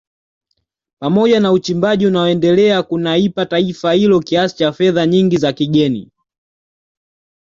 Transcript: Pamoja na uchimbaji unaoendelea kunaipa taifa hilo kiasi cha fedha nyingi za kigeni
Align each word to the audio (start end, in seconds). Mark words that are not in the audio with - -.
Pamoja 0.99 1.39
na 1.39 1.51
uchimbaji 1.51 2.07
unaoendelea 2.07 2.83
kunaipa 2.83 3.45
taifa 3.45 3.91
hilo 3.93 4.19
kiasi 4.19 4.55
cha 4.55 4.71
fedha 4.71 5.05
nyingi 5.05 5.37
za 5.37 5.53
kigeni 5.53 6.11